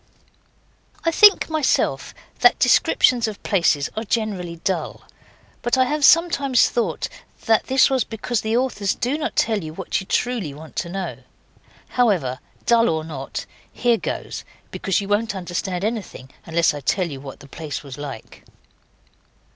[1.05, 5.03] I think myself that descriptions of places are generally dull,
[5.61, 7.07] but I have sometimes thought
[7.45, 11.17] that was because the authors do not tell you what you truly want to know.
[11.89, 17.21] However, dull or not, here goes because you won't understand anything unless I tell you
[17.21, 18.43] what the place was like.